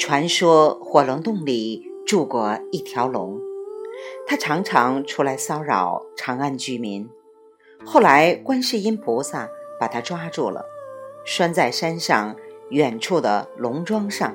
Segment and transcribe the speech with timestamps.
[0.00, 3.38] 传说火龙洞里住过一条龙，
[4.26, 7.06] 它常常出来骚扰长安居民。
[7.84, 10.64] 后来观世音菩萨把它抓住了，
[11.26, 12.34] 拴在山上
[12.70, 14.34] 远处的龙桩上，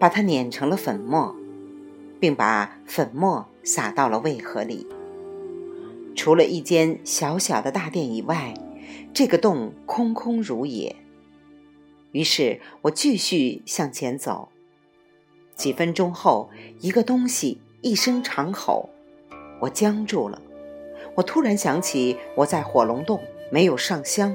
[0.00, 1.32] 把它碾成了粉末，
[2.18, 4.84] 并把粉末撒到了渭河里。
[6.16, 8.52] 除了一间小小的大殿以外，
[9.14, 10.96] 这个洞空空如也。
[12.10, 14.48] 于是我继续向前走。
[15.58, 16.48] 几分钟后，
[16.78, 18.88] 一个东西一声长吼，
[19.60, 20.40] 我僵住了。
[21.16, 24.34] 我突然想起我在火龙洞没有上香。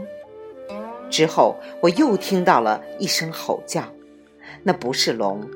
[1.10, 3.86] 之后我又听到了一声吼叫，
[4.64, 5.48] 那不是龙，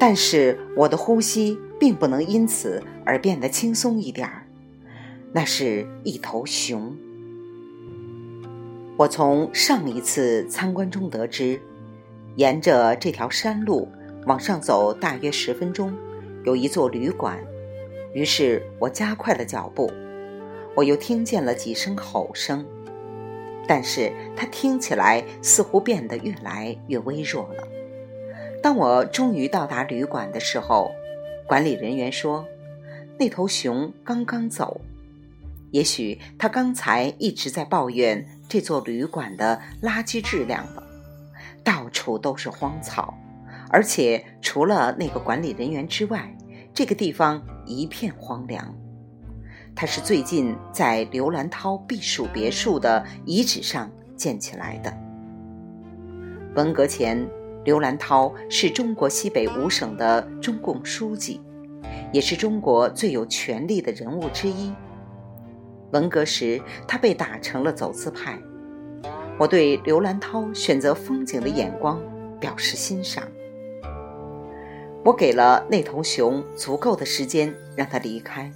[0.00, 4.46] 但是我的呼吸并不能因此而变得轻松一点儿。
[5.32, 6.96] 那是一头熊。
[8.96, 11.60] 我从上一次参观中得知，
[12.36, 13.88] 沿着这条山路
[14.26, 15.92] 往上走大约十分钟，
[16.44, 17.38] 有一座旅馆。
[18.12, 19.90] 于是我加快了脚步。
[20.76, 22.66] 我又听见了几声吼声，
[23.68, 27.62] 但是它听起来似乎变得越来越微弱了。
[28.62, 30.90] 当我终于到达旅馆的时候，
[31.46, 32.44] 管理人员说，
[33.18, 34.80] 那头熊刚刚走。
[35.70, 40.82] 也许它刚才一直在抱怨这座旅馆的垃圾质量吧，
[41.62, 43.14] 到处都是荒草，
[43.74, 46.32] 而且除了那个管理人员之外，
[46.72, 48.72] 这个地方一片荒凉。
[49.74, 54.96] 它是最近在刘兰涛避暑别墅的遗址上建起来的。
[56.54, 57.28] 文革前，
[57.64, 61.40] 刘兰涛是中国西北五省的中共书记，
[62.12, 64.72] 也是中国最有权力的人物之一。
[65.90, 68.38] 文革时，他被打成了走资派。
[69.36, 72.00] 我对刘兰涛选择风景的眼光
[72.38, 73.24] 表示欣赏。
[75.04, 78.50] 我给了那头熊足够的时间让它离开，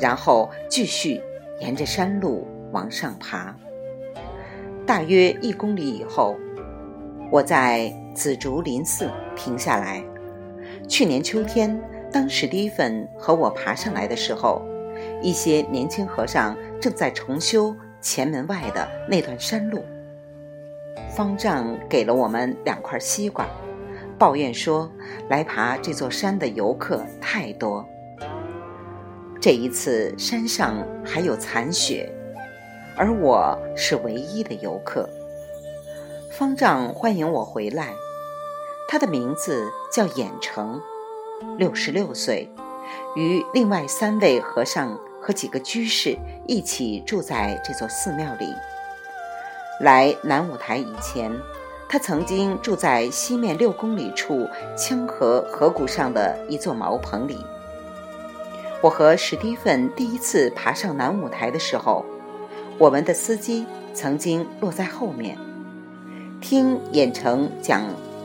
[0.00, 1.20] 然后继续
[1.60, 3.54] 沿着山路往上爬。
[4.84, 6.36] 大约一公里以后，
[7.30, 10.04] 我在紫竹林寺停下来。
[10.88, 14.62] 去年秋天，当史蒂芬和我爬上来的时候。
[15.22, 19.84] 一些年轻和尚正在重修前门外的那段山路。
[21.14, 23.46] 方丈给了我们两块西瓜，
[24.18, 24.90] 抱怨说
[25.28, 27.86] 来爬这座山的游客太多。
[29.40, 32.12] 这一次山上还有残雪，
[32.96, 35.08] 而我是唯一的游客。
[36.32, 37.94] 方丈欢迎我回来，
[38.88, 40.80] 他的名字叫演成，
[41.56, 42.50] 六十六岁，
[43.14, 44.98] 与另外三位和尚。
[45.20, 48.54] 和几个居士一起住在这座寺庙里。
[49.80, 51.30] 来南五台以前，
[51.88, 57.38] 他曾经住在西面六公里处羌河河谷上的一座茅棚里。
[58.82, 62.04] 我和史蒂芬第一次爬上南五台的时候，
[62.76, 65.36] 我们的司机曾经落在后面，
[66.40, 67.82] 听演成讲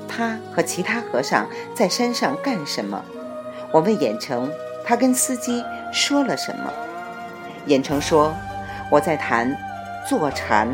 [0.07, 3.03] 他和其他和尚在山上干什么。
[3.71, 4.51] 我问演成，
[4.85, 6.71] 他跟司机说了什么。
[7.65, 8.35] 严成说
[8.91, 9.55] ：“我在谈
[10.07, 10.67] 坐禅。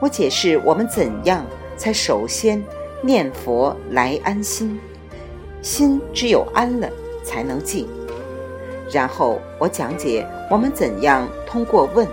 [0.00, 1.44] 我解释我们怎样
[1.76, 2.62] 才首先
[3.02, 4.80] 念佛来安心，
[5.62, 6.88] 心只有安了
[7.22, 7.88] 才能静。
[8.90, 12.06] 然后我讲解我们怎样通过问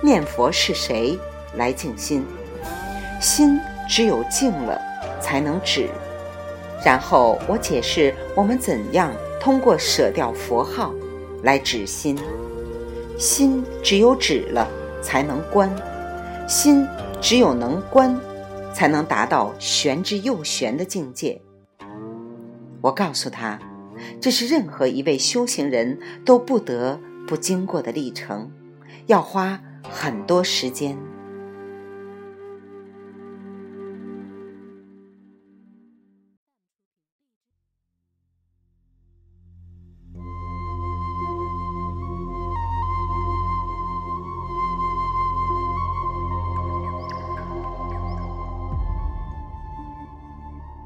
[0.00, 1.18] 念佛是谁
[1.56, 2.24] 来静心，
[3.20, 4.80] 心只有静了
[5.20, 5.88] 才能止。
[6.84, 10.92] 然后我解释我们怎样通过舍掉佛号
[11.42, 12.18] 来止心。”
[13.16, 14.68] 心只有止了，
[15.00, 15.70] 才能观；
[16.48, 16.84] 心
[17.20, 18.20] 只有能观，
[18.74, 21.40] 才能达到玄之又玄的境界。
[22.82, 23.58] 我告诉他，
[24.20, 28.50] 这是任何一位修行人都不得不经过的历程，
[29.06, 30.98] 要花很多时间。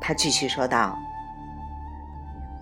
[0.08, 0.98] 他继续说道：“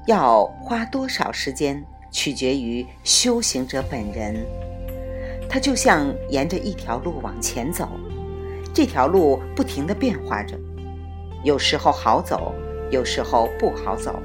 [0.08, 4.44] 要花多少时间，取决于修行者本人。
[5.48, 7.88] 他就像沿着一条路往前走，
[8.74, 10.58] 这条路不停的变化着，
[11.44, 12.52] 有时候好走，
[12.90, 14.20] 有时候不好走。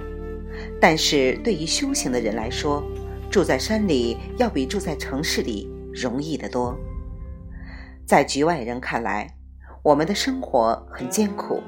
[0.81, 2.83] 但是对于修行的人来说，
[3.29, 6.75] 住在山里要比住在城市里容易得多。
[8.03, 9.31] 在局外人看来，
[9.83, 11.61] 我们的生活很艰苦。”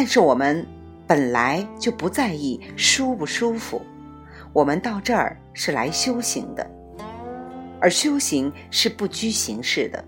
[0.00, 0.64] 但是我们
[1.08, 3.82] 本来就不在意舒不舒服，
[4.52, 6.64] 我们到这儿是来修行的，
[7.80, 10.04] 而修行是不拘形式的。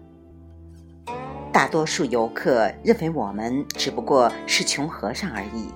[1.53, 5.67] 大多数游客认为我们只不过是穷和尚而已。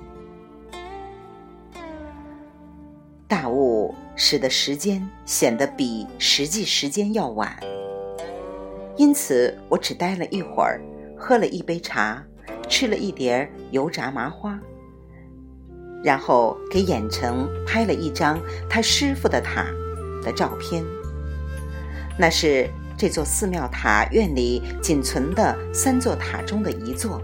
[3.26, 7.52] 大雾使得时间显得比实际时间要晚，
[8.96, 10.81] 因此我只待了一会儿，
[11.19, 12.25] 喝了一杯茶，
[12.69, 14.58] 吃了一碟油炸麻花，
[16.02, 19.66] 然后给远程拍了一张他师傅的塔
[20.22, 20.84] 的照片。
[22.19, 27.20] 那是这座寺庙塔院里仅存的三座塔中的一座，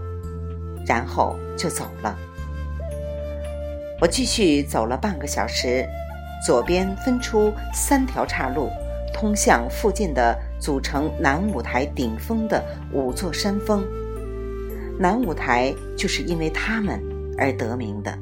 [0.85, 2.17] 然后就走了。
[3.99, 5.85] 我继续走了半个小时。
[6.43, 8.67] 左边分出三条岔路，
[9.13, 12.59] 通向附近的组成南五台顶峰的
[12.91, 13.85] 五座山峰。
[15.01, 17.01] 南五台就是因为它们
[17.35, 18.15] 而得名的。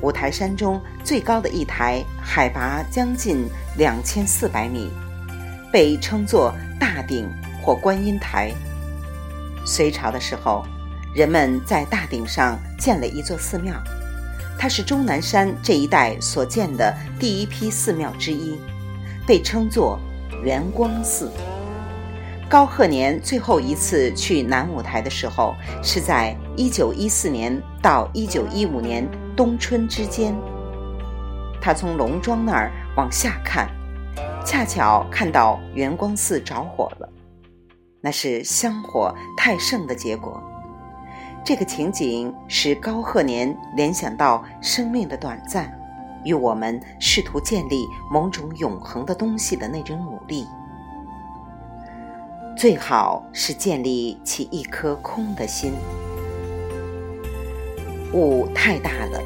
[0.00, 4.88] 五台山中最高的一台，海拔将近两千四百米，
[5.72, 7.28] 被称作大顶
[7.60, 8.52] 或观音台。
[9.66, 10.64] 隋朝的时候，
[11.12, 13.74] 人们在大顶上建了一座寺庙。
[14.56, 18.56] 它是终南山这一带所建的第一批寺庙之一，
[19.26, 19.98] 被称作
[20.44, 21.28] 圆光寺。
[22.52, 30.34] 高鹤年最后一次去南五台的时候，是在1914年到1915年冬春之间。
[31.62, 33.66] 他从龙庄那儿往下看，
[34.44, 37.08] 恰巧看到圆光寺着火了，
[38.02, 40.38] 那是香火太盛的结果。
[41.42, 45.72] 这个情景使高鹤年联想到生命的短暂，
[46.22, 50.46] 与我们试图建立某种永恒的东西的那种努力。
[52.56, 55.72] 最好是建立起一颗空的心。
[58.12, 59.20] 雾太大了，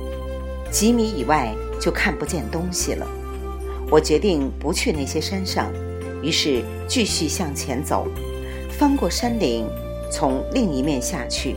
[0.71, 3.07] 几米以外就看不见东西了。
[3.91, 5.73] 我决定不去那些山上，
[6.23, 8.07] 于是继续向前走，
[8.71, 9.69] 翻过山岭，
[10.11, 11.57] 从另一面下去。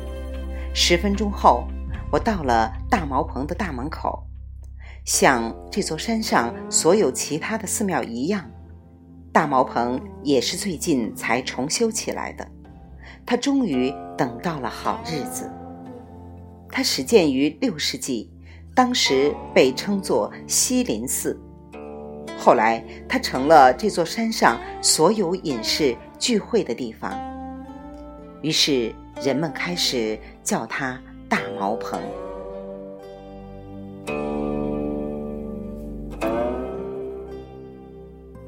[0.73, 1.67] 十分钟后，
[2.11, 4.25] 我到了大茅棚的大门口。
[5.05, 8.45] 像这座山上所有其他的寺庙一样，
[9.31, 12.47] 大茅棚也是最近才重修起来的。
[13.25, 15.49] 它终于等到了好日子。
[16.69, 18.29] 它始建于六世纪，
[18.75, 21.39] 当时被称作西林寺。
[22.37, 27.13] 后来，它成了这座山上所有隐士聚会的地方。
[28.41, 28.93] 于是。
[29.21, 30.97] 人们开始叫它
[31.27, 31.99] 大茅棚。